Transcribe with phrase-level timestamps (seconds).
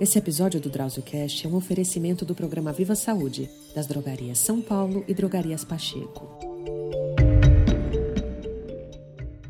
[0.00, 5.04] Esse episódio do DrauzioCast é um oferecimento do programa Viva Saúde, das drogarias São Paulo
[5.08, 6.38] e drogarias Pacheco.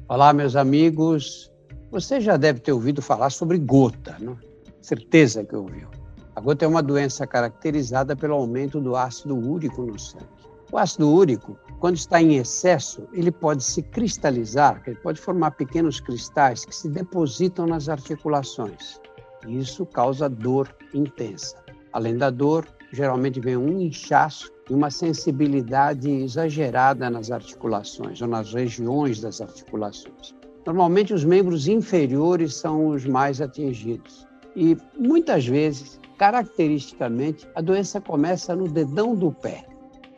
[0.08, 1.52] Olá, meus amigos.
[1.90, 4.38] Você já deve ter ouvido falar sobre gota, não?
[4.80, 5.90] Certeza que ouviu.
[6.34, 10.24] A gota é uma doença caracterizada pelo aumento do ácido úrico no sangue.
[10.72, 16.00] O ácido úrico, quando está em excesso, ele pode se cristalizar, ele pode formar pequenos
[16.00, 18.98] cristais que se depositam nas articulações.
[19.48, 21.56] Isso causa dor intensa.
[21.92, 28.52] Além da dor, geralmente vem um inchaço e uma sensibilidade exagerada nas articulações ou nas
[28.52, 30.34] regiões das articulações.
[30.66, 34.26] Normalmente, os membros inferiores são os mais atingidos.
[34.54, 39.64] E muitas vezes, caracteristicamente, a doença começa no dedão do pé,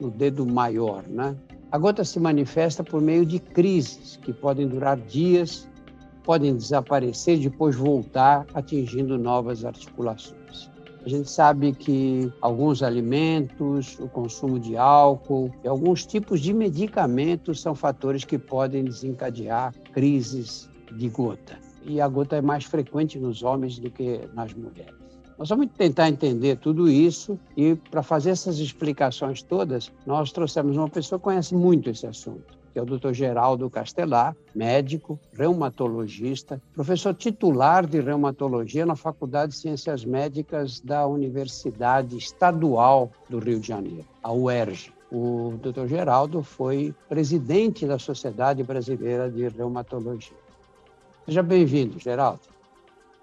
[0.00, 1.36] no dedo maior, né?
[1.70, 5.68] A gota se manifesta por meio de crises que podem durar dias
[6.20, 10.70] podem desaparecer e depois voltar, atingindo novas articulações.
[11.04, 17.60] A gente sabe que alguns alimentos, o consumo de álcool e alguns tipos de medicamentos
[17.60, 21.58] são fatores que podem desencadear crises de gota.
[21.84, 24.94] E a gota é mais frequente nos homens do que nas mulheres.
[25.38, 30.88] Nós vamos tentar entender tudo isso e, para fazer essas explicações todas, nós trouxemos uma
[30.88, 33.12] pessoa que conhece muito esse assunto que é o Dr.
[33.12, 42.16] Geraldo Castelar, médico, reumatologista, professor titular de reumatologia na Faculdade de Ciências Médicas da Universidade
[42.16, 44.92] Estadual do Rio de Janeiro, a UERJ.
[45.12, 45.86] O Dr.
[45.86, 50.36] Geraldo foi presidente da Sociedade Brasileira de Reumatologia.
[51.26, 52.40] Seja bem-vindo, Geraldo.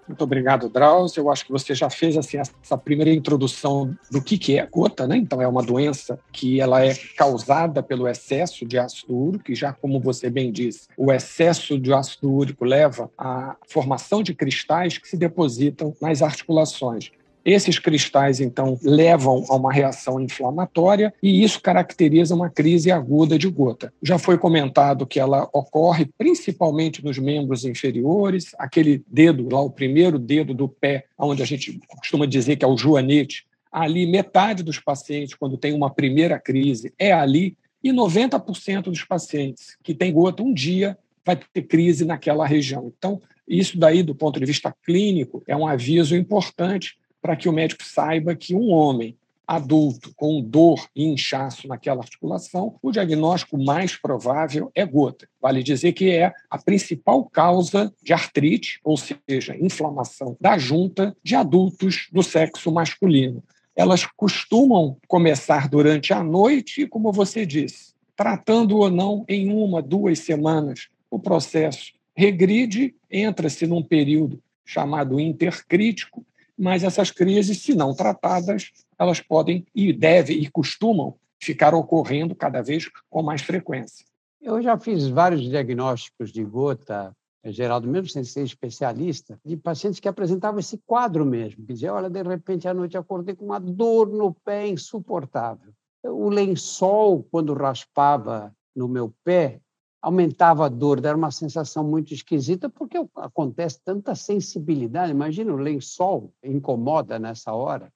[0.08, 1.22] Muito obrigado, Drauzio.
[1.22, 4.66] Eu acho que você já fez assim, essa primeira introdução do que, que é a
[4.66, 5.16] gota, né?
[5.18, 9.72] Então, é uma doença que ela é causada pelo excesso de ácido úrico, e já
[9.72, 15.06] como você bem disse, o excesso de ácido úrico leva à formação de cristais que
[15.06, 17.10] se depositam nas articulações.
[17.44, 23.48] Esses cristais, então, levam a uma reação inflamatória e isso caracteriza uma crise aguda de
[23.48, 23.92] gota.
[24.02, 30.18] Já foi comentado que ela ocorre principalmente nos membros inferiores, aquele dedo, lá o primeiro
[30.18, 34.78] dedo do pé, onde a gente costuma dizer que é o joanete, ali metade dos
[34.78, 40.42] pacientes, quando tem uma primeira crise, é ali, e 90% dos pacientes que têm gota
[40.42, 42.92] um dia vai ter crise naquela região.
[42.98, 47.52] Então, isso daí, do ponto de vista clínico, é um aviso importante para que o
[47.52, 49.16] médico saiba que um homem
[49.48, 55.26] adulto com dor e inchaço naquela articulação, o diagnóstico mais provável é gota.
[55.40, 61.34] Vale dizer que é a principal causa de artrite, ou seja, inflamação da junta de
[61.34, 63.42] adultos do sexo masculino.
[63.74, 70.18] Elas costumam começar durante a noite, como você disse, tratando ou não em uma, duas
[70.18, 76.26] semanas, o processo regride, entra-se num período chamado intercrítico,
[76.58, 82.60] mas essas crises, se não tratadas, elas podem e devem e costumam ficar ocorrendo cada
[82.60, 84.04] vez com mais frequência.
[84.40, 87.14] Eu já fiz vários diagnósticos de gota,
[87.44, 91.64] Geraldo, mesmo sem ser especialista, de pacientes que apresentavam esse quadro mesmo.
[91.64, 95.72] Que dizia, olha, de repente à noite acordei com uma dor no pé insuportável.
[96.04, 99.60] O lençol, quando raspava no meu pé,
[100.00, 105.12] aumentava a dor, era uma sensação muito esquisita, porque acontece tanta sensibilidade.
[105.12, 107.92] Imagina o lençol incomoda nessa hora.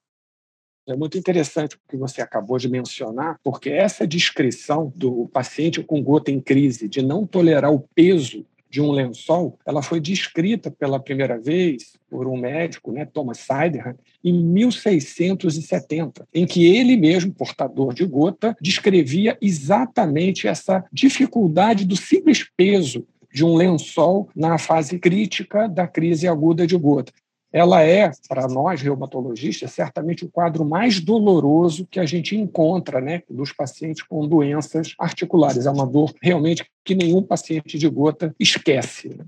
[0.86, 6.02] É muito interessante o que você acabou de mencionar, porque essa descrição do paciente com
[6.02, 10.98] gota em crise, de não tolerar o peso de um lençol, ela foi descrita pela
[10.98, 13.94] primeira vez por um médico, né, Thomas Siderham,
[14.24, 22.48] em 1670, em que ele mesmo, portador de gota, descrevia exatamente essa dificuldade do simples
[22.56, 27.12] peso de um lençol na fase crítica da crise aguda de gota
[27.52, 33.22] ela é, para nós reumatologistas, certamente o quadro mais doloroso que a gente encontra né,
[33.28, 35.66] dos pacientes com doenças articulares.
[35.66, 39.10] É uma dor realmente que nenhum paciente de gota esquece.
[39.10, 39.26] Né?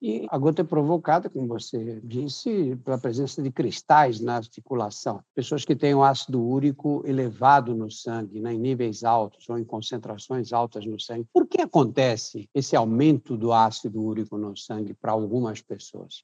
[0.00, 5.22] E a gota é provocada, como você disse, pela presença de cristais na articulação.
[5.34, 9.64] Pessoas que têm o ácido úrico elevado no sangue, né, em níveis altos ou em
[9.64, 11.26] concentrações altas no sangue.
[11.32, 16.22] Por que acontece esse aumento do ácido úrico no sangue para algumas pessoas?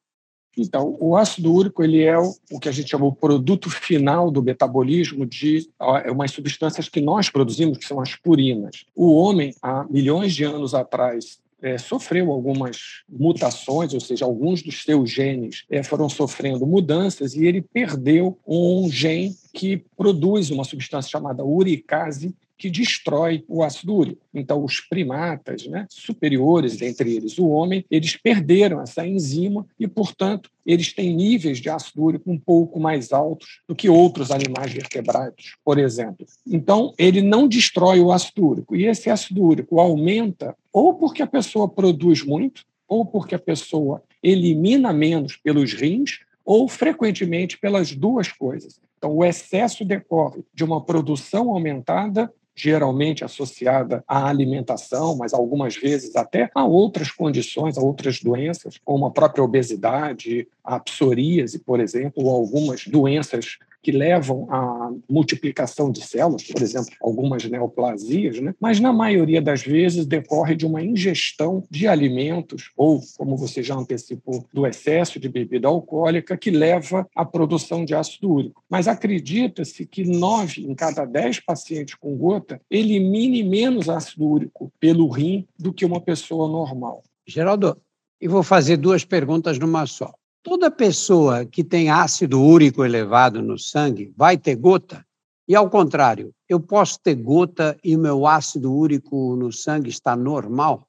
[0.57, 4.43] Então, o ácido úrico ele é o, que a gente chama o produto final do
[4.43, 5.69] metabolismo de
[6.05, 8.85] é umas substâncias que nós produzimos, que são as purinas.
[8.95, 14.83] O homem, há milhões de anos atrás, é, sofreu algumas mutações, ou seja, alguns dos
[14.83, 21.11] seus genes é, foram sofrendo mudanças e ele perdeu um gene que produz uma substância
[21.11, 24.23] chamada uricase, que destrói o ácido úrico.
[24.33, 30.49] Então, os primatas né, superiores, entre eles o homem, eles perderam essa enzima e, portanto,
[30.65, 35.57] eles têm níveis de ácido úrico um pouco mais altos do que outros animais vertebrados,
[35.65, 36.25] por exemplo.
[36.47, 38.77] Então, ele não destrói o ácido úrico.
[38.77, 44.05] E esse ácido úrico aumenta ou porque a pessoa produz muito, ou porque a pessoa
[44.23, 48.81] elimina menos pelos rins, ou frequentemente pelas duas coisas.
[49.03, 56.15] Então, o excesso decorre de uma produção aumentada geralmente associada à alimentação, mas algumas vezes
[56.17, 62.25] até a outras condições, a outras doenças, como a própria obesidade, a psoríase, por exemplo,
[62.25, 68.55] ou algumas doenças que levam à multiplicação de células, por exemplo, algumas neoplasias, né?
[68.61, 73.75] mas na maioria das vezes decorre de uma ingestão de alimentos ou, como você já
[73.75, 78.63] antecipou, do excesso de bebida alcoólica que leva à produção de ácido úrico.
[78.71, 85.09] Mas acredita-se que nove em cada dez pacientes com gota elimine menos ácido úrico pelo
[85.09, 87.03] rim do que uma pessoa normal.
[87.27, 87.77] Geraldo,
[88.21, 90.13] eu vou fazer duas perguntas numa só.
[90.43, 95.07] Toda pessoa que tem ácido úrico elevado no sangue vai ter gota?
[95.47, 100.17] E ao contrário, eu posso ter gota e o meu ácido úrico no sangue está
[100.17, 100.89] normal?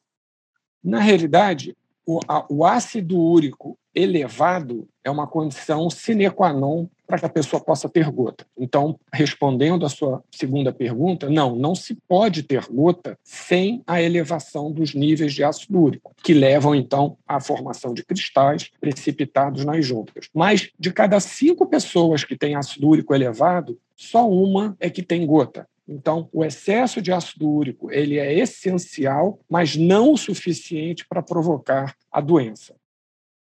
[0.84, 7.20] Na realidade, o, a, o ácido úrico elevado é uma condição sine qua non para
[7.20, 8.46] que a pessoa possa ter gota.
[8.58, 14.72] Então, respondendo à sua segunda pergunta, não, não se pode ter gota sem a elevação
[14.72, 20.28] dos níveis de ácido úrico, que levam então à formação de cristais precipitados nas juntas.
[20.34, 25.26] Mas de cada cinco pessoas que têm ácido úrico elevado, só uma é que tem
[25.26, 25.68] gota.
[25.88, 31.96] Então, o excesso de ácido úrico ele é essencial, mas não o suficiente para provocar
[32.12, 32.76] a doença.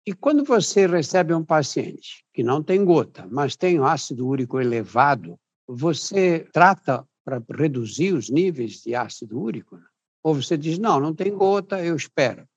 [0.05, 5.37] E quando você recebe um paciente que não tem gota, mas tem ácido úrico elevado,
[5.67, 9.79] você trata para reduzir os níveis de ácido úrico?
[10.23, 12.47] Ou você diz, não, não tem gota, eu espero?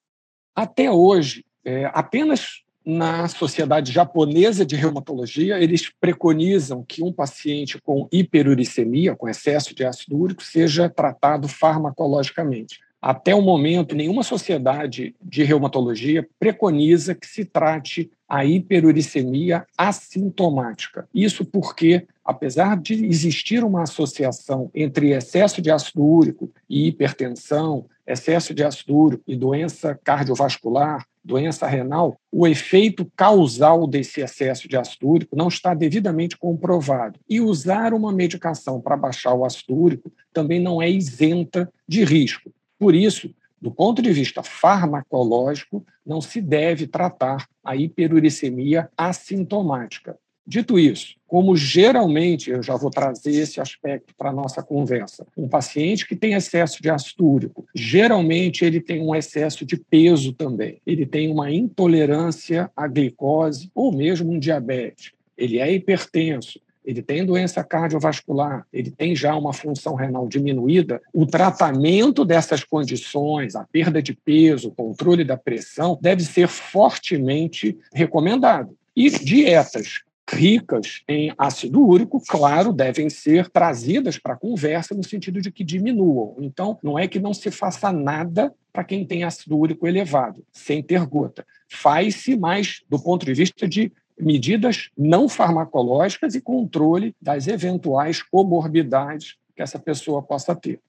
[0.54, 8.08] Até hoje, é, apenas na Sociedade Japonesa de Reumatologia, eles preconizam que um paciente com
[8.10, 12.80] hiperuricemia, com excesso de ácido úrico, seja tratado farmacologicamente.
[13.02, 21.08] Até o momento, nenhuma sociedade de reumatologia preconiza que se trate a hiperuricemia assintomática.
[21.12, 28.54] Isso porque, apesar de existir uma associação entre excesso de ácido úrico e hipertensão, excesso
[28.54, 35.08] de ácido úrico e doença cardiovascular, doença renal, o efeito causal desse excesso de ácido
[35.08, 37.18] úrico não está devidamente comprovado.
[37.28, 42.52] E usar uma medicação para baixar o ácido úrico também não é isenta de risco.
[42.78, 50.18] Por isso, do ponto de vista farmacológico, não se deve tratar a hiperuricemia assintomática.
[50.46, 55.48] Dito isso, como geralmente, eu já vou trazer esse aspecto para a nossa conversa, um
[55.48, 60.80] paciente que tem excesso de ácido úrico, geralmente ele tem um excesso de peso também,
[60.84, 67.24] ele tem uma intolerância à glicose ou mesmo um diabetes, ele é hipertenso, ele tem
[67.24, 74.02] doença cardiovascular, ele tem já uma função renal diminuída, o tratamento dessas condições, a perda
[74.02, 78.76] de peso, o controle da pressão, deve ser fortemente recomendado.
[78.94, 85.40] E dietas ricas em ácido úrico, claro, devem ser trazidas para a conversa no sentido
[85.40, 86.36] de que diminuam.
[86.38, 90.82] Então, não é que não se faça nada para quem tem ácido úrico elevado, sem
[90.82, 91.44] ter gota.
[91.68, 99.36] Faz-se mais do ponto de vista de medidas não farmacológicas e controle das eventuais comorbidades
[99.54, 100.80] que essa pessoa possa ter.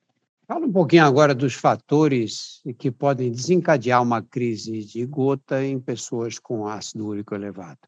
[0.45, 6.37] Fala um pouquinho agora dos fatores que podem desencadear uma crise de gota em pessoas
[6.37, 7.79] com ácido úrico elevado.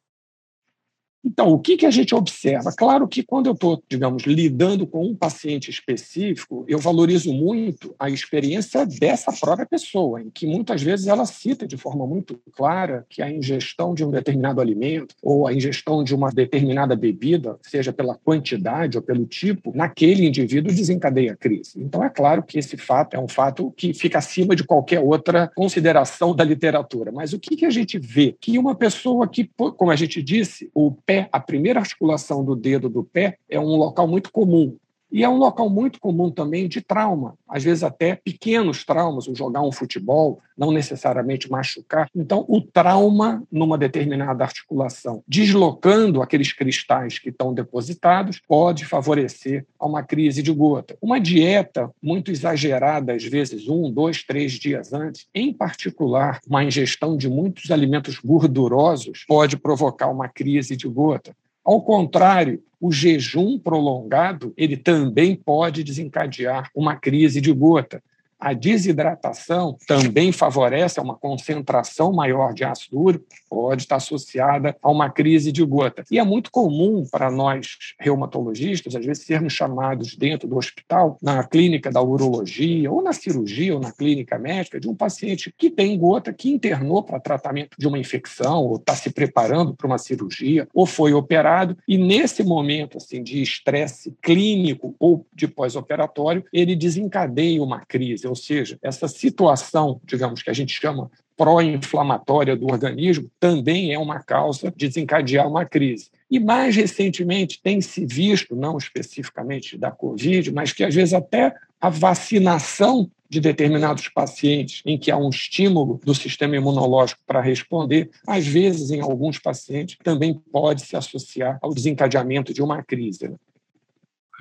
[1.26, 2.72] Então, o que, que a gente observa?
[2.72, 8.10] Claro que quando eu estou, digamos, lidando com um paciente específico, eu valorizo muito a
[8.10, 13.24] experiência dessa própria pessoa, em que muitas vezes ela cita de forma muito clara que
[13.24, 18.16] a ingestão de um determinado alimento ou a ingestão de uma determinada bebida, seja pela
[18.16, 21.74] quantidade ou pelo tipo, naquele indivíduo desencadeia a crise.
[21.78, 25.52] Então, é claro que esse fato é um fato que fica acima de qualquer outra
[25.56, 27.12] consideração da literatura.
[27.12, 28.36] Mas o que, que a gente vê?
[28.40, 32.56] Que uma pessoa que, como a gente disse, o pé pé, a primeira articulação do
[32.56, 34.78] dedo do pé, é um local muito comum.
[35.16, 39.34] E é um local muito comum também de trauma, às vezes até pequenos traumas, o
[39.34, 42.10] jogar um futebol, não necessariamente machucar.
[42.14, 49.86] Então, o trauma numa determinada articulação, deslocando aqueles cristais que estão depositados, pode favorecer a
[49.86, 50.98] uma crise de gota.
[51.02, 57.16] Uma dieta muito exagerada, às vezes um, dois, três dias antes, em particular, uma ingestão
[57.16, 61.34] de muitos alimentos gordurosos, pode provocar uma crise de gota.
[61.66, 68.04] Ao contrário, o jejum prolongado ele também pode desencadear uma crise de gota.
[68.40, 75.10] A desidratação também favorece uma concentração maior de ácido úrico, pode estar associada a uma
[75.10, 76.04] crise de gota.
[76.12, 81.44] E é muito comum para nós reumatologistas, às vezes, sermos chamados dentro do hospital, na
[81.44, 85.98] clínica da urologia, ou na cirurgia, ou na clínica médica, de um paciente que tem
[85.98, 90.68] gota, que internou para tratamento de uma infecção, ou está se preparando para uma cirurgia,
[90.74, 97.64] ou foi operado, e nesse momento assim de estresse clínico ou de pós-operatório, ele desencadeia
[97.64, 103.94] uma crise ou seja, essa situação, digamos, que a gente chama pró-inflamatória do organismo, também
[103.94, 106.10] é uma causa de desencadear uma crise.
[106.32, 111.54] E mais recentemente tem se visto, não especificamente da Covid, mas que às vezes até
[111.80, 118.10] a vacinação de determinados pacientes em que há um estímulo do sistema imunológico para responder,
[118.26, 123.28] às vezes em alguns pacientes também pode se associar ao desencadeamento de uma crise.
[123.28, 123.36] Né?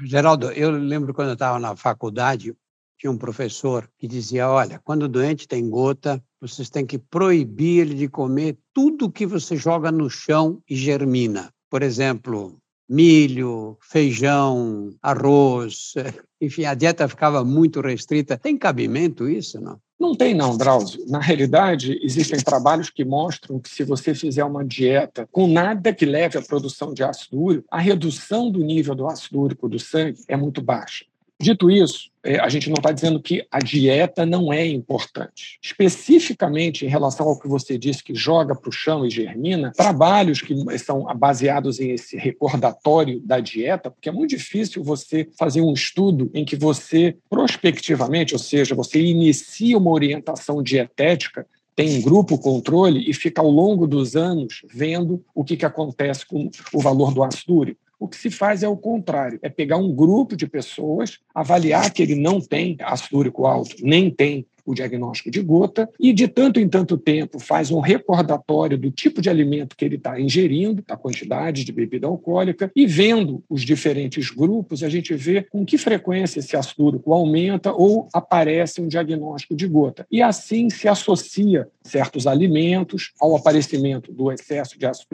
[0.04, 2.54] Geraldo, eu lembro quando eu estava na faculdade,
[2.98, 7.80] tinha um professor que dizia: olha, quando o doente tem gota, vocês têm que proibir
[7.80, 11.52] ele de comer tudo que você joga no chão e germina.
[11.70, 12.58] Por exemplo,
[12.88, 15.94] milho, feijão, arroz,
[16.40, 18.38] enfim, a dieta ficava muito restrita.
[18.38, 19.78] Tem cabimento isso, não?
[19.98, 21.04] Não tem, não, Drauzio.
[21.06, 26.04] Na realidade, existem trabalhos que mostram que se você fizer uma dieta com nada que
[26.04, 30.18] leve à produção de ácido úrico, a redução do nível do ácido úrico do sangue
[30.28, 31.06] é muito baixa.
[31.44, 35.58] Dito isso, é, a gente não está dizendo que a dieta não é importante.
[35.62, 40.40] Especificamente em relação ao que você disse, que joga para o chão e germina, trabalhos
[40.40, 45.74] que são baseados em esse recordatório da dieta, porque é muito difícil você fazer um
[45.74, 51.46] estudo em que você, prospectivamente, ou seja, você inicia uma orientação dietética
[51.76, 56.24] tem um grupo controle e fica ao longo dos anos vendo o que, que acontece
[56.24, 57.83] com o valor do ácido úrico.
[57.98, 62.02] O que se faz é o contrário: é pegar um grupo de pessoas, avaliar que
[62.02, 66.58] ele não tem ácido úrico alto, nem tem o diagnóstico de gota e, de tanto
[66.60, 70.96] em tanto tempo, faz um recordatório do tipo de alimento que ele está ingerindo, da
[70.96, 76.40] quantidade de bebida alcoólica, e vendo os diferentes grupos, a gente vê com que frequência
[76.40, 80.06] esse ácido aumenta ou aparece um diagnóstico de gota.
[80.10, 85.04] E assim se associa certos alimentos ao aparecimento do excesso de ácido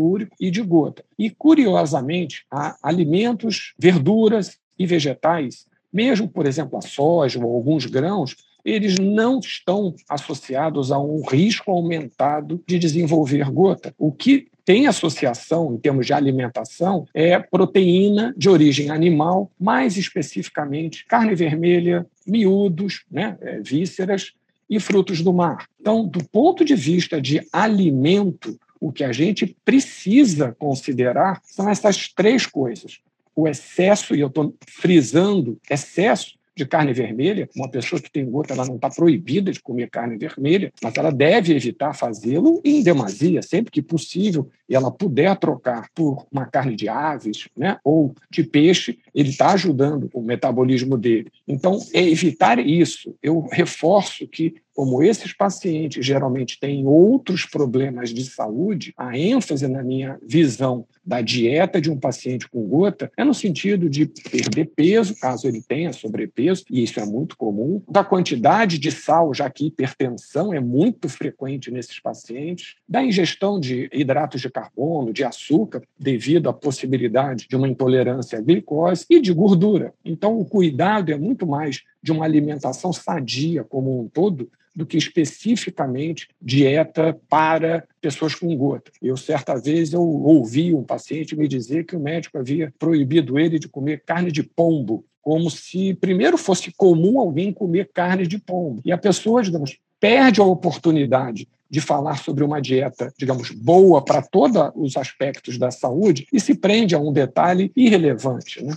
[0.40, 1.04] e de gota.
[1.19, 8.37] E, curiosamente, há alimentos, verduras e vegetais mesmo, por exemplo, a soja ou alguns grãos,
[8.64, 13.94] eles não estão associados a um risco aumentado de desenvolver gota.
[13.98, 21.04] O que tem associação em termos de alimentação é proteína de origem animal, mais especificamente
[21.06, 24.32] carne vermelha, miúdos, né, é, vísceras
[24.68, 25.66] e frutos do mar.
[25.80, 32.08] Então, do ponto de vista de alimento, o que a gente precisa considerar são essas
[32.08, 33.00] três coisas.
[33.34, 38.52] O excesso, e eu estou frisando excesso, de carne vermelha, uma pessoa que tem gota,
[38.52, 43.40] ela não está proibida de comer carne vermelha, mas ela deve evitar fazê-lo em demasia,
[43.40, 48.44] sempre que possível, e ela puder trocar por uma carne de aves né, ou de
[48.44, 51.30] peixe, ele está ajudando o metabolismo dele.
[51.46, 53.14] Então, é evitar isso.
[53.22, 59.82] Eu reforço que como esses pacientes geralmente têm outros problemas de saúde, a ênfase na
[59.82, 65.14] minha visão da dieta de um paciente com gota é no sentido de perder peso,
[65.16, 69.66] caso ele tenha sobrepeso, e isso é muito comum, da quantidade de sal, já que
[69.66, 76.48] hipertensão é muito frequente nesses pacientes, da ingestão de hidratos de carbono, de açúcar, devido
[76.48, 79.95] à possibilidade de uma intolerância à glicose, e de gordura.
[80.04, 84.97] Então, o cuidado é muito mais de uma alimentação sadia como um todo do que
[84.97, 88.90] especificamente dieta para pessoas com gota.
[89.02, 93.59] Eu, certa vez, eu ouvi um paciente me dizer que o médico havia proibido ele
[93.59, 98.80] de comer carne de pombo, como se primeiro fosse comum alguém comer carne de pombo.
[98.85, 104.21] E a pessoa, digamos, perde a oportunidade de falar sobre uma dieta, digamos, boa para
[104.23, 108.64] todos os aspectos da saúde e se prende a um detalhe irrelevante.
[108.64, 108.75] Né?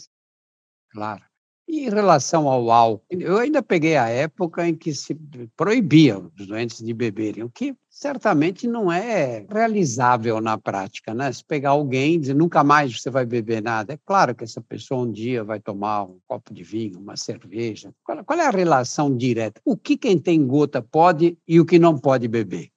[0.93, 1.23] Claro.
[1.67, 5.15] E em relação ao álcool, eu ainda peguei a época em que se
[5.55, 11.31] proibia os doentes de beberem, o que certamente não é realizável na prática, né?
[11.31, 14.59] Se pegar alguém e dizer nunca mais você vai beber nada, é claro que essa
[14.59, 17.93] pessoa um dia vai tomar um copo de vinho, uma cerveja.
[18.03, 19.61] Qual, é a relação direta?
[19.63, 22.69] O que quem tem gota pode e o que não pode beber?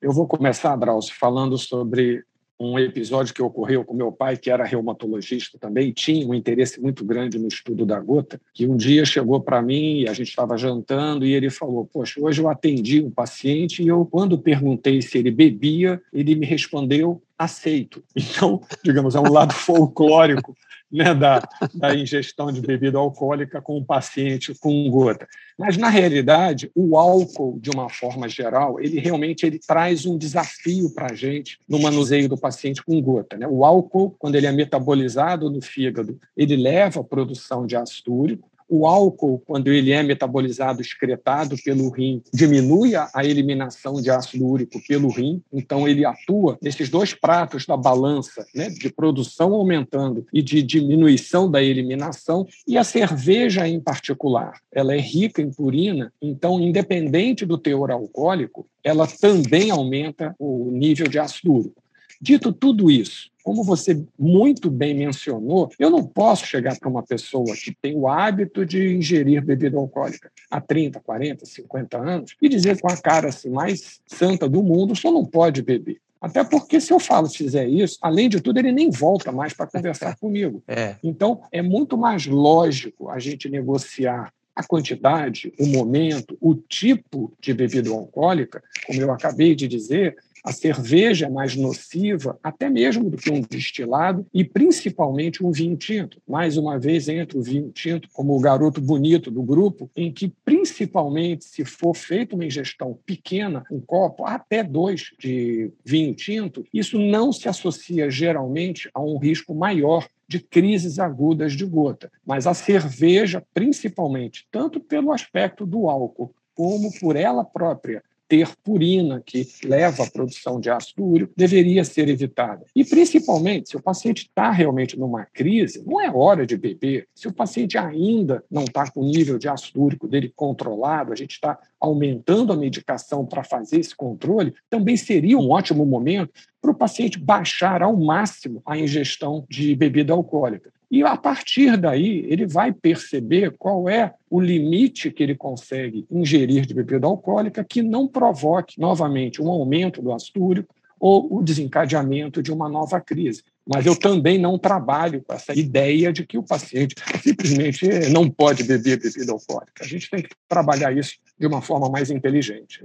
[0.00, 2.24] Eu vou começar, Drauzio, falando sobre
[2.60, 7.02] um episódio que ocorreu com meu pai, que era reumatologista também, tinha um interesse muito
[7.02, 10.58] grande no estudo da gota, que um dia chegou para mim e a gente estava
[10.58, 15.16] jantando e ele falou: Poxa, hoje eu atendi um paciente e eu, quando perguntei se
[15.16, 18.04] ele bebia, ele me respondeu: aceito.
[18.14, 20.54] Então, digamos, é um lado folclórico
[20.92, 21.40] né, da,
[21.72, 25.26] da, ingestão de bebida alcoólica com o paciente com gota.
[25.58, 30.92] Mas, na realidade, o álcool, de uma forma geral, ele realmente ele traz um desafio
[30.92, 33.38] para a gente no manuseio do paciente com gota.
[33.38, 33.46] Né?
[33.48, 38.50] O álcool, quando ele é metabolizado no fígado, ele leva à produção de ácido úrico,
[38.70, 44.80] o álcool, quando ele é metabolizado, excretado pelo rim, diminui a eliminação de ácido úrico
[44.86, 50.40] pelo rim, então ele atua nesses dois pratos da balança, né, de produção aumentando e
[50.40, 56.60] de diminuição da eliminação, e a cerveja em particular, ela é rica em purina, então
[56.60, 61.79] independente do teor alcoólico, ela também aumenta o nível de ácido úrico.
[62.20, 67.54] Dito tudo isso, como você muito bem mencionou, eu não posso chegar para uma pessoa
[67.56, 72.80] que tem o hábito de ingerir bebida alcoólica há 30, 40, 50 anos e dizer
[72.80, 76.00] com a cara assim, mais santa do mundo, só não pode beber.
[76.20, 79.54] Até porque, se eu falo, se fizer isso, além de tudo, ele nem volta mais
[79.54, 80.62] para conversar comigo.
[80.68, 80.96] É.
[81.02, 87.54] Então, é muito mais lógico a gente negociar a quantidade, o momento, o tipo de
[87.54, 93.16] bebida alcoólica, como eu acabei de dizer, a cerveja é mais nociva, até mesmo do
[93.16, 96.20] que um destilado, e principalmente um vinho tinto.
[96.26, 100.32] Mais uma vez, entra o vinho tinto como o garoto bonito do grupo, em que,
[100.44, 106.98] principalmente, se for feita uma ingestão pequena, um copo, até dois de vinho tinto, isso
[106.98, 112.10] não se associa geralmente a um risco maior de crises agudas de gota.
[112.24, 119.20] Mas a cerveja, principalmente, tanto pelo aspecto do álcool como por ela própria ter purina,
[119.26, 122.64] que leva à produção de ácido úrico, deveria ser evitada.
[122.76, 127.08] E, principalmente, se o paciente está realmente numa crise, não é hora de beber.
[127.12, 131.16] Se o paciente ainda não está com o nível de ácido úrico dele controlado, a
[131.16, 136.30] gente está aumentando a medicação para fazer esse controle, também seria um ótimo momento
[136.62, 140.70] para o paciente baixar ao máximo a ingestão de bebida alcoólica.
[140.90, 146.66] E a partir daí, ele vai perceber qual é o limite que ele consegue ingerir
[146.66, 152.42] de bebida alcoólica que não provoque novamente um aumento do ácido úrico ou o desencadeamento
[152.42, 153.42] de uma nova crise.
[153.66, 158.64] Mas eu também não trabalho com essa ideia de que o paciente simplesmente não pode
[158.64, 159.84] beber bebida alcoólica.
[159.84, 162.84] A gente tem que trabalhar isso de uma forma mais inteligente.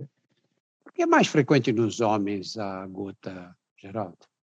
[0.83, 4.34] Por que é mais frequente nos homens a gota, Geraldo?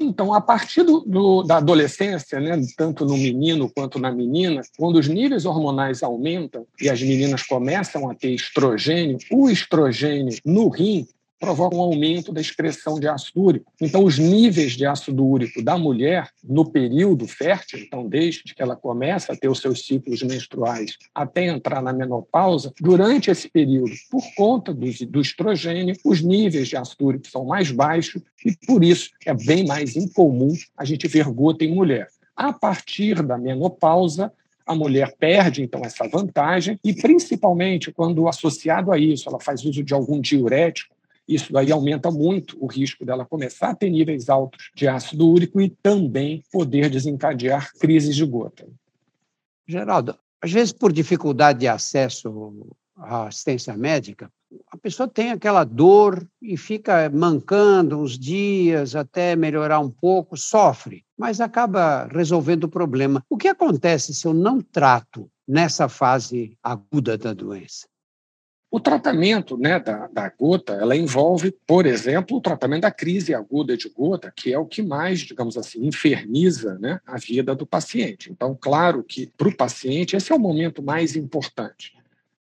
[0.00, 4.96] Então, a partir do, do, da adolescência, né, tanto no menino quanto na menina, quando
[4.96, 11.06] os níveis hormonais aumentam e as meninas começam a ter estrogênio, o estrogênio no rim
[11.38, 13.72] provoca um aumento da excreção de ácido úrico.
[13.80, 18.76] Então, os níveis de ácido úrico da mulher no período fértil, então desde que ela
[18.76, 24.22] começa a ter os seus ciclos menstruais até entrar na menopausa, durante esse período, por
[24.34, 29.10] conta do, do estrogênio, os níveis de ácido úrico são mais baixos e, por isso,
[29.24, 32.08] é bem mais incomum a gente ver gota em mulher.
[32.36, 34.32] A partir da menopausa,
[34.68, 39.82] a mulher perde então essa vantagem e principalmente quando associado a isso ela faz uso
[39.82, 40.94] de algum diurético
[41.28, 45.60] isso daí aumenta muito o risco dela começar a ter níveis altos de ácido úrico
[45.60, 48.66] e também poder desencadear crises de gota.
[49.66, 54.30] Geraldo, às vezes por dificuldade de acesso à assistência médica,
[54.70, 61.04] a pessoa tem aquela dor e fica mancando uns dias até melhorar um pouco, sofre,
[61.18, 63.22] mas acaba resolvendo o problema.
[63.28, 67.86] O que acontece se eu não trato nessa fase aguda da doença?
[68.70, 73.76] O tratamento né, da, da, gota ela envolve, por exemplo, o tratamento da crise aguda
[73.76, 78.30] de gota, que é o que mais, digamos assim, inferniza né, a vida do paciente.
[78.30, 81.96] Então, claro que para o paciente esse é o momento mais importante.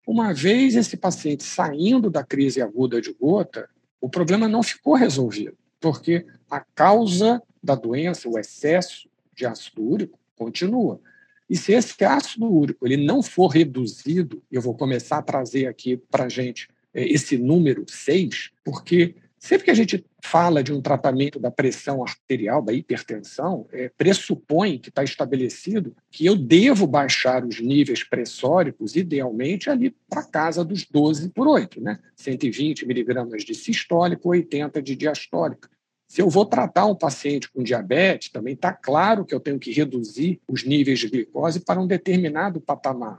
[0.04, 3.68] Uma vez esse paciente saindo da crise aguda de gota,
[4.00, 10.18] o problema não ficou resolvido, porque a causa da doença, o excesso de ácido úrico,
[10.36, 11.00] continua.
[11.48, 15.96] E se esse ácido úrico ele não for reduzido, eu vou começar a trazer aqui
[15.96, 20.80] para a gente é, esse número 6, porque sempre que a gente fala de um
[20.80, 27.44] tratamento da pressão arterial, da hipertensão, é, pressupõe que está estabelecido que eu devo baixar
[27.44, 32.00] os níveis pressóricos, idealmente, ali para casa dos 12 por 8, né?
[32.16, 35.68] 120 miligramas de sistólico, 80 de diastólica.
[36.06, 39.72] Se eu vou tratar um paciente com diabetes, também está claro que eu tenho que
[39.72, 43.18] reduzir os níveis de glicose para um determinado patamar.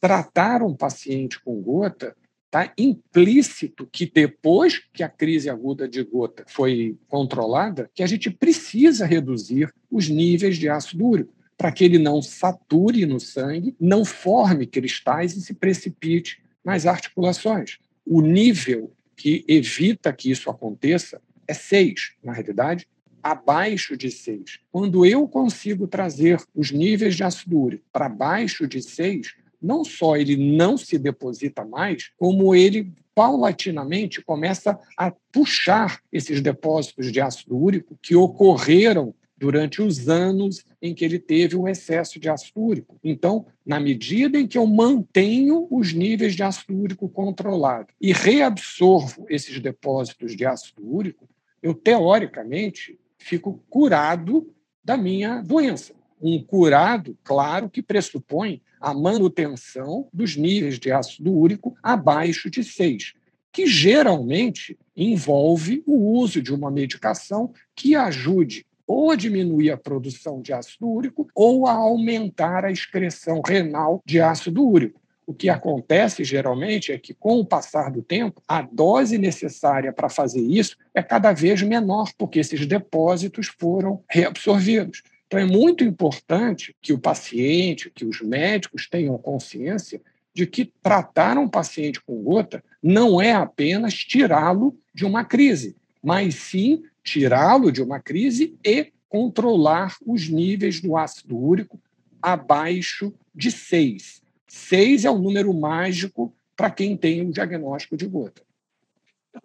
[0.00, 6.44] Tratar um paciente com gota está implícito que depois que a crise aguda de gota
[6.48, 11.98] foi controlada, que a gente precisa reduzir os níveis de ácido úrico para que ele
[11.98, 17.78] não sature no sangue, não forme cristais e se precipite nas articulações.
[18.06, 22.86] O nível que evita que isso aconteça é 6, na realidade,
[23.22, 24.60] abaixo de 6.
[24.70, 30.16] Quando eu consigo trazer os níveis de ácido úrico para baixo de 6, não só
[30.16, 37.56] ele não se deposita mais, como ele paulatinamente começa a puxar esses depósitos de ácido
[37.56, 42.98] úrico que ocorreram durante os anos em que ele teve um excesso de ácido úrico.
[43.02, 49.26] Então, na medida em que eu mantenho os níveis de ácido úrico controlados e reabsorvo
[49.28, 51.28] esses depósitos de ácido úrico,
[51.62, 54.52] eu, teoricamente, fico curado
[54.84, 55.94] da minha doença.
[56.20, 63.14] Um curado, claro, que pressupõe a manutenção dos níveis de ácido úrico abaixo de 6,
[63.52, 70.40] que geralmente envolve o uso de uma medicação que ajude ou a diminuir a produção
[70.40, 75.00] de ácido úrico ou a aumentar a excreção renal de ácido úrico.
[75.28, 80.08] O que acontece geralmente é que, com o passar do tempo, a dose necessária para
[80.08, 85.02] fazer isso é cada vez menor, porque esses depósitos foram reabsorvidos.
[85.26, 90.00] Então, é muito importante que o paciente, que os médicos tenham consciência
[90.32, 96.36] de que tratar um paciente com gota não é apenas tirá-lo de uma crise, mas
[96.36, 101.78] sim tirá-lo de uma crise e controlar os níveis do ácido úrico
[102.22, 104.26] abaixo de 6.
[104.48, 108.42] 6 é o número mágico para quem tem o diagnóstico de gota.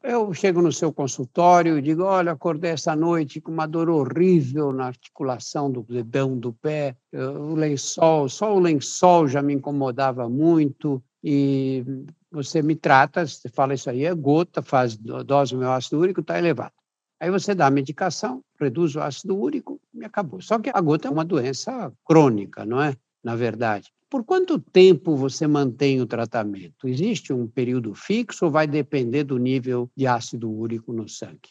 [0.02, 4.72] Eu chego no seu consultório e digo: olha, acordei essa noite com uma dor horrível
[4.72, 11.04] na articulação do dedão do pé, o lençol, só o lençol já me incomodava muito
[11.24, 11.84] e
[12.32, 16.22] você me trata, você fala isso aí é gota, faz dose do meu ácido úrico,
[16.22, 16.74] está elevado.
[17.20, 20.42] Aí você dá a medicação, reduz o ácido úrico e acabou.
[20.42, 22.96] Só que a gota é uma doença crônica, não é?
[23.24, 23.94] Na verdade.
[24.14, 26.88] Por quanto tempo você mantém o tratamento?
[26.88, 31.50] Existe um período fixo ou vai depender do nível de ácido úrico no sangue?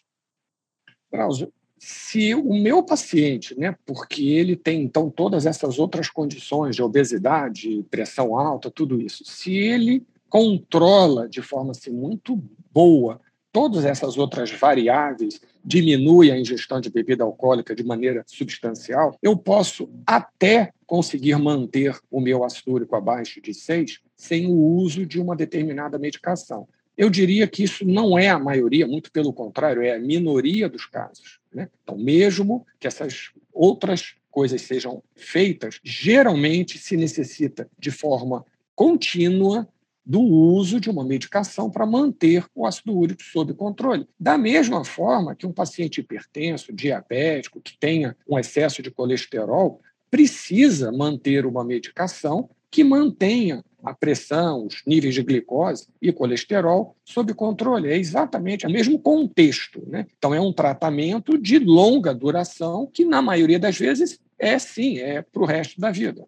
[1.11, 6.85] Drauzio, se o meu paciente, né, porque ele tem então todas essas outras condições de
[6.85, 12.41] obesidade, pressão alta, tudo isso, se ele controla de forma assim, muito
[12.73, 13.21] boa
[13.53, 19.89] todas essas outras variáveis diminui a ingestão de bebida alcoólica de maneira substancial, eu posso
[20.07, 25.35] até conseguir manter o meu ácido úrico abaixo de 6 sem o uso de uma
[25.35, 26.69] determinada medicação.
[26.99, 30.85] Eu diria que isso não é a maioria, muito pelo contrário, é a minoria dos
[30.85, 31.41] casos.
[31.51, 31.71] Né?
[31.83, 39.67] Então, mesmo que essas outras coisas sejam feitas, geralmente se necessita de forma contínua
[40.05, 44.07] do uso de uma medicação para manter o ácido úrico sob controle.
[44.21, 49.81] Da mesma forma que um paciente hipertenso, diabético, que tenha um excesso de colesterol,
[50.13, 57.33] precisa manter uma medicação que mantenha a pressão, os níveis de glicose e colesterol sob
[57.33, 57.89] controle.
[57.89, 59.83] É exatamente o mesmo contexto.
[59.89, 60.07] Né?
[60.17, 65.23] Então, é um tratamento de longa duração que, na maioria das vezes, é sim, é
[65.23, 66.27] para o resto da vida.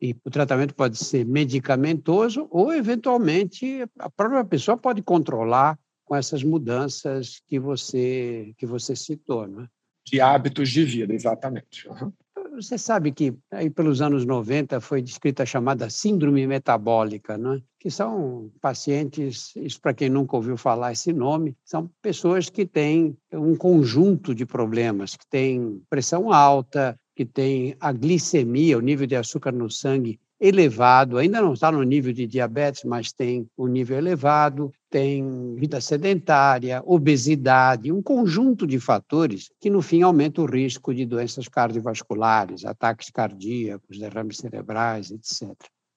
[0.00, 6.44] E o tratamento pode ser medicamentoso ou, eventualmente, a própria pessoa pode controlar com essas
[6.44, 9.48] mudanças que você, que você citou.
[9.48, 9.66] Né?
[10.06, 11.88] De hábitos de vida, exatamente.
[11.88, 12.12] Uhum.
[12.60, 17.62] Você sabe que aí pelos anos 90 foi descrita a chamada síndrome metabólica, né?
[17.78, 23.16] que são pacientes, isso para quem nunca ouviu falar esse nome, são pessoas que têm
[23.32, 29.14] um conjunto de problemas, que têm pressão alta, que tem a glicemia, o nível de
[29.14, 33.98] açúcar no sangue elevado, ainda não está no nível de diabetes, mas tem um nível
[33.98, 40.94] elevado, tem vida sedentária, obesidade, um conjunto de fatores que, no fim, aumenta o risco
[40.94, 45.50] de doenças cardiovasculares, ataques cardíacos, derrames cerebrais, etc.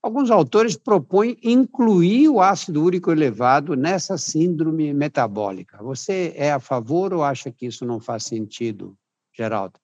[0.03, 5.77] Alguns autores propõem incluir o ácido úrico elevado nessa síndrome metabólica.
[5.83, 8.97] Você é a favor ou acha que isso não faz sentido,
[9.31, 9.79] Geraldo?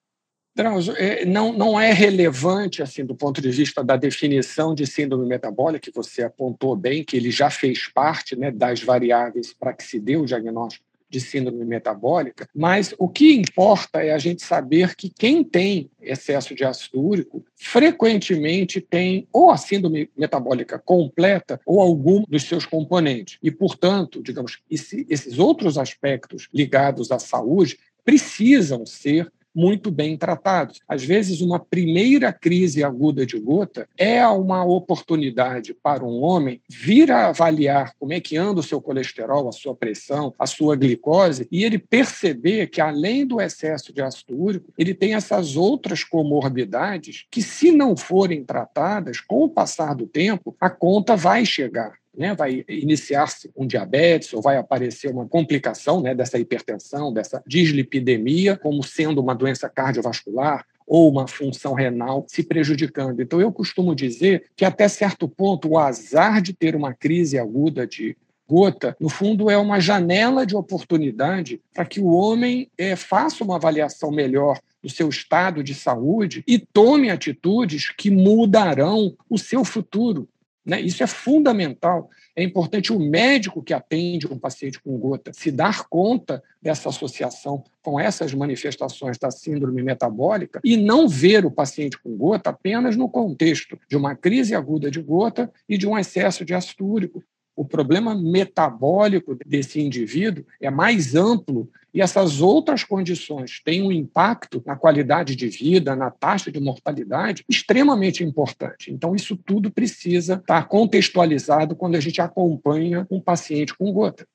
[0.58, 5.28] Drauzio, é, não, não é relevante, assim, do ponto de vista da definição de síndrome
[5.28, 9.84] metabólica, que você apontou bem, que ele já fez parte né, das variáveis para que
[9.84, 14.96] se dê o diagnóstico de síndrome metabólica, mas o que importa é a gente saber
[14.96, 21.80] que quem tem excesso de ácido úrico frequentemente tem ou a síndrome metabólica completa ou
[21.80, 23.38] algum dos seus componentes.
[23.42, 30.80] E, portanto, digamos, esse, esses outros aspectos ligados à saúde precisam ser muito bem tratados.
[30.88, 37.12] Às vezes, uma primeira crise aguda de gota é uma oportunidade para um homem vir
[37.12, 41.48] a avaliar como é que anda o seu colesterol, a sua pressão, a sua glicose,
[41.52, 47.26] e ele perceber que, além do excesso de ácido úrico, ele tem essas outras comorbidades
[47.32, 52.34] que, se não forem tratadas, com o passar do tempo, a conta vai chegar né,
[52.34, 58.84] vai iniciar-se um diabetes ou vai aparecer uma complicação né, dessa hipertensão, dessa dislipidemia, como
[58.84, 63.22] sendo uma doença cardiovascular ou uma função renal se prejudicando.
[63.22, 67.86] Então, eu costumo dizer que, até certo ponto, o azar de ter uma crise aguda
[67.86, 68.16] de
[68.48, 73.58] gota, no fundo, é uma janela de oportunidade para que o homem é, faça uma
[73.58, 80.30] avaliação melhor do seu estado de saúde e tome atitudes que mudarão o seu futuro.
[80.68, 80.82] Né?
[80.82, 82.10] Isso é fundamental.
[82.36, 87.64] É importante o médico que atende um paciente com gota se dar conta dessa associação
[87.82, 93.08] com essas manifestações da síndrome metabólica e não ver o paciente com gota apenas no
[93.08, 97.24] contexto de uma crise aguda de gota e de um excesso de ácido úrico,
[97.58, 104.62] o problema metabólico desse indivíduo é mais amplo e essas outras condições têm um impacto
[104.64, 108.92] na qualidade de vida, na taxa de mortalidade, extremamente importante.
[108.92, 114.28] Então, isso tudo precisa estar contextualizado quando a gente acompanha um paciente com gota.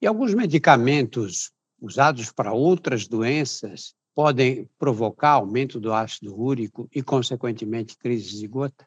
[0.00, 7.96] E alguns medicamentos usados para outras doenças podem provocar aumento do ácido úrico e, consequentemente,
[7.96, 8.84] crises de gota?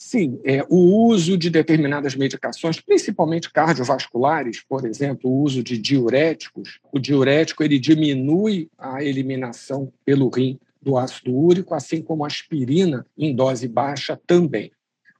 [0.00, 0.76] Sim, é, o
[1.08, 6.78] uso de determinadas medicações, principalmente cardiovasculares, por exemplo, o uso de diuréticos.
[6.92, 13.04] O diurético ele diminui a eliminação pelo rim do ácido úrico, assim como a aspirina
[13.18, 14.70] em dose baixa também.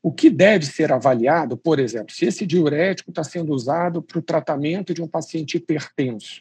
[0.00, 4.22] O que deve ser avaliado, por exemplo, se esse diurético está sendo usado para o
[4.22, 6.40] tratamento de um paciente hipertenso,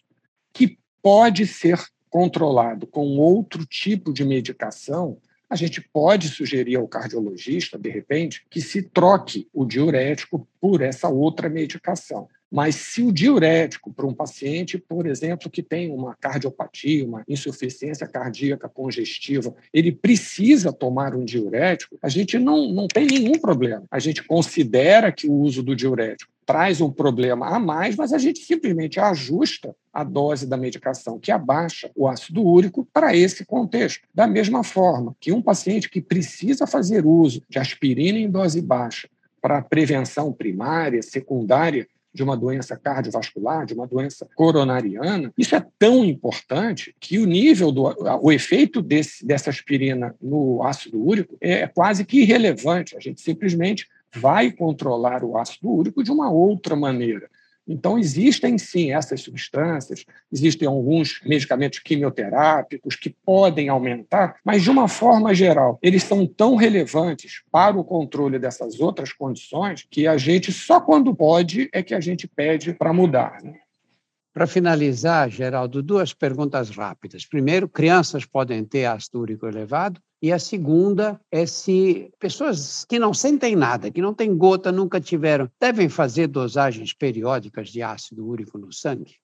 [0.54, 5.18] que pode ser controlado com outro tipo de medicação,
[5.50, 11.08] a gente pode sugerir ao cardiologista, de repente, que se troque o diurético por essa
[11.08, 12.28] outra medicação.
[12.52, 18.08] Mas se o diurético para um paciente, por exemplo, que tem uma cardiopatia, uma insuficiência
[18.08, 23.84] cardíaca congestiva, ele precisa tomar um diurético, a gente não, não tem nenhum problema.
[23.92, 28.18] A gente considera que o uso do diurético traz um problema a mais, mas a
[28.18, 34.08] gente simplesmente ajusta a dose da medicação que abaixa o ácido úrico para esse contexto.
[34.16, 39.10] Da mesma forma que um paciente que precisa fazer uso de aspirina em dose baixa
[39.42, 41.86] para prevenção primária, secundária
[42.18, 47.72] de uma doença cardiovascular, de uma doença coronariana, isso é tão importante que o nível
[47.72, 47.84] do
[48.22, 52.98] o efeito desse, dessa aspirina no ácido úrico é quase que irrelevante.
[52.98, 57.30] A gente simplesmente vai controlar o ácido úrico de uma outra maneira.
[57.68, 64.88] Então, existem sim essas substâncias, existem alguns medicamentos quimioterápicos que podem aumentar, mas de uma
[64.88, 70.52] forma geral, eles são tão relevantes para o controle dessas outras condições que a gente,
[70.52, 73.42] só quando pode, é que a gente pede para mudar.
[73.44, 73.56] Né?
[74.34, 77.26] Para finalizar, Geraldo, duas perguntas rápidas.
[77.26, 80.00] Primeiro, crianças podem ter ácido úrico elevado?
[80.22, 85.00] E a segunda é se pessoas que não sentem nada, que não têm gota, nunca
[85.00, 89.16] tiveram, devem fazer dosagens periódicas de ácido úrico no sangue?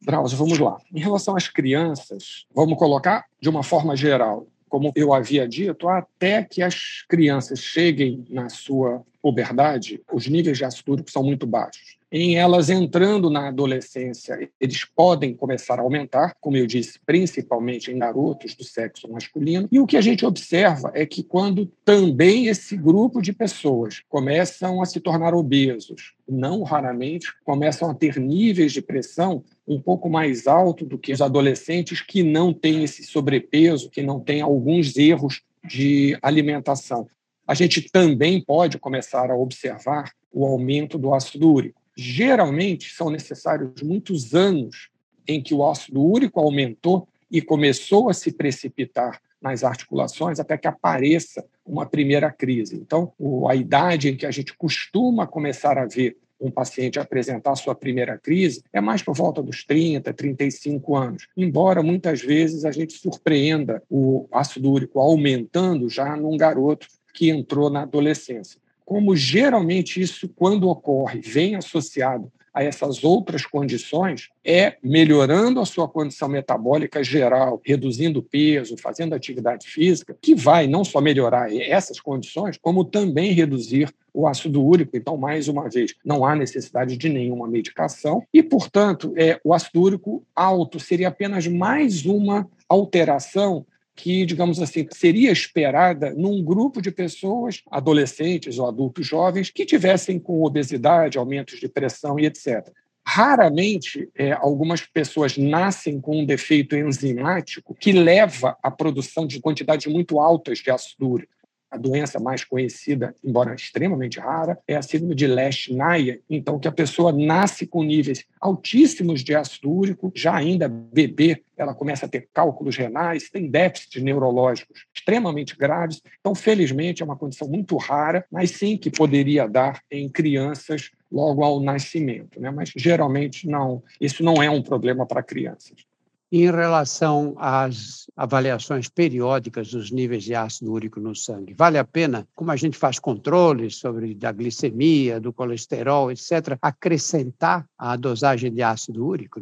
[0.00, 0.76] Drauzio, vamos lá.
[0.94, 4.46] Em relação às crianças, vamos colocar de uma forma geral.
[4.68, 10.66] Como eu havia dito, até que as crianças cheguem na sua puberdade, os níveis de
[10.66, 16.36] ácido úrico são muito baixos em elas entrando na adolescência, eles podem começar a aumentar,
[16.40, 19.68] como eu disse, principalmente em garotos do sexo masculino.
[19.72, 24.80] E o que a gente observa é que quando também esse grupo de pessoas começam
[24.80, 30.46] a se tornar obesos, não raramente começam a ter níveis de pressão um pouco mais
[30.46, 35.42] alto do que os adolescentes que não têm esse sobrepeso, que não têm alguns erros
[35.64, 37.08] de alimentação.
[37.46, 43.82] A gente também pode começar a observar o aumento do ácido úrico geralmente são necessários
[43.82, 44.88] muitos anos
[45.26, 50.66] em que o ácido úrico aumentou e começou a se precipitar nas articulações até que
[50.66, 52.76] apareça uma primeira crise.
[52.76, 53.12] Então,
[53.48, 58.18] a idade em que a gente costuma começar a ver um paciente apresentar sua primeira
[58.18, 61.26] crise é mais por volta dos 30, 35 anos.
[61.36, 67.70] Embora muitas vezes a gente surpreenda o ácido úrico aumentando já num garoto que entrou
[67.70, 75.58] na adolescência como geralmente isso, quando ocorre, vem associado a essas outras condições é melhorando
[75.58, 81.52] a sua condição metabólica geral, reduzindo peso, fazendo atividade física, que vai não só melhorar
[81.52, 84.96] essas condições, como também reduzir o ácido úrico.
[84.96, 89.80] Então, mais uma vez, não há necessidade de nenhuma medicação e, portanto, é, o ácido
[89.80, 96.90] úrico alto seria apenas mais uma alteração que, digamos assim, seria esperada num grupo de
[96.90, 102.68] pessoas, adolescentes ou adultos jovens, que tivessem com obesidade, aumentos de pressão e etc.
[103.06, 109.86] Raramente, é, algumas pessoas nascem com um defeito enzimático que leva à produção de quantidades
[109.92, 111.33] muito altas de ácido úrico
[111.74, 116.72] a doença mais conhecida, embora extremamente rara, é a síndrome de Lesch-Naia, então que a
[116.72, 122.28] pessoa nasce com níveis altíssimos de ácido úrico, já ainda bebê, ela começa a ter
[122.32, 126.00] cálculos renais, tem déficits neurológicos extremamente graves.
[126.20, 131.42] Então, felizmente, é uma condição muito rara, mas sim que poderia dar em crianças logo
[131.42, 132.50] ao nascimento, né?
[132.50, 135.84] Mas geralmente não, isso não é um problema para crianças
[136.30, 141.54] em relação às avaliações periódicas dos níveis de ácido úrico no sangue.
[141.54, 147.66] Vale a pena, como a gente faz controles sobre da glicemia, do colesterol, etc., acrescentar
[147.78, 149.40] a dosagem de ácido úrico?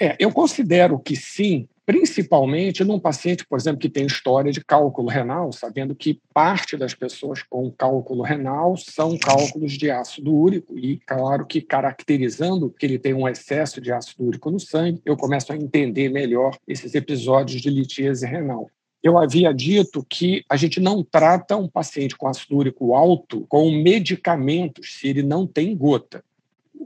[0.00, 5.08] É, eu considero que sim, principalmente num paciente, por exemplo, que tem história de cálculo
[5.08, 10.98] renal, sabendo que parte das pessoas com cálculo renal são cálculos de ácido úrico, e
[10.98, 15.52] claro que caracterizando que ele tem um excesso de ácido úrico no sangue, eu começo
[15.52, 18.70] a entender melhor esses episódios de litíase renal.
[19.02, 23.68] Eu havia dito que a gente não trata um paciente com ácido úrico alto com
[23.68, 26.22] medicamentos se ele não tem gota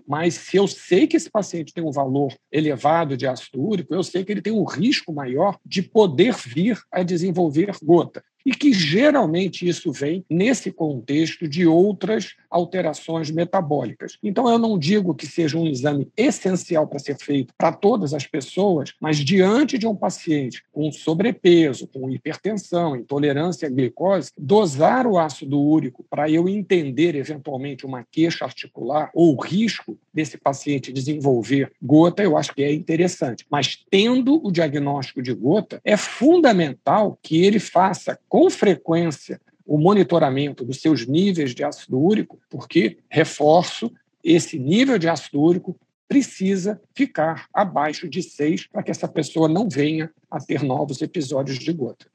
[0.06, 4.02] mas se eu sei que esse paciente tem um valor elevado de ácido úrico, eu
[4.02, 8.72] sei que ele tem um risco maior de poder vir a desenvolver gota e que
[8.72, 14.18] geralmente isso vem nesse contexto de outras alterações metabólicas.
[14.22, 18.26] Então, eu não digo que seja um exame essencial para ser feito para todas as
[18.26, 25.18] pessoas, mas diante de um paciente com sobrepeso, com hipertensão, intolerância à glicose, dosar o
[25.18, 31.72] ácido úrico para eu entender eventualmente uma queixa articular ou o risco desse paciente desenvolver
[31.82, 33.44] gota, eu acho que é interessante.
[33.50, 40.64] Mas tendo o diagnóstico de gota, é fundamental que ele faça com frequência o monitoramento
[40.64, 43.92] dos seus níveis de ácido úrico, porque, reforço,
[44.24, 49.68] esse nível de ácido úrico precisa ficar abaixo de 6 para que essa pessoa não
[49.68, 52.06] venha a ter novos episódios de gota.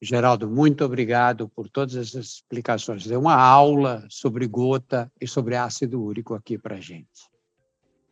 [0.00, 3.06] Geraldo, muito obrigado por todas essas explicações.
[3.06, 7.29] Deu uma aula sobre gota e sobre ácido úrico aqui para gente.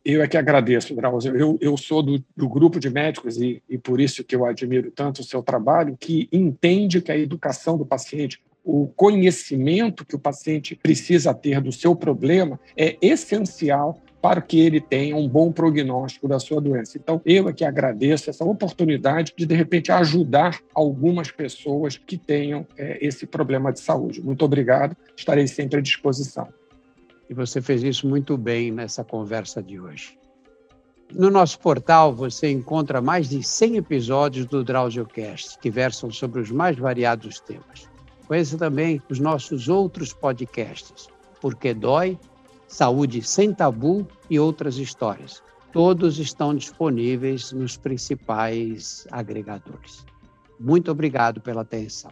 [0.03, 1.35] Eu é que agradeço, Drauzio.
[1.35, 4.91] Eu, eu sou do, do grupo de médicos e, e por isso que eu admiro
[4.91, 10.19] tanto o seu trabalho, que entende que a educação do paciente, o conhecimento que o
[10.19, 16.27] paciente precisa ter do seu problema é essencial para que ele tenha um bom prognóstico
[16.27, 16.97] da sua doença.
[16.97, 22.67] Então, eu é que agradeço essa oportunidade de, de repente, ajudar algumas pessoas que tenham
[22.77, 24.21] é, esse problema de saúde.
[24.21, 26.47] Muito obrigado, estarei sempre à disposição.
[27.29, 30.17] E você fez isso muito bem nessa conversa de hoje.
[31.13, 36.51] No nosso portal você encontra mais de 100 episódios do DrauzioCast, que versam sobre os
[36.51, 37.87] mais variados temas.
[38.27, 41.07] Conheça também os nossos outros podcasts,
[41.41, 42.17] Porque Dói,
[42.67, 45.41] Saúde Sem Tabu e outras histórias.
[45.71, 50.05] Todos estão disponíveis nos principais agregadores.
[50.59, 52.11] Muito obrigado pela atenção.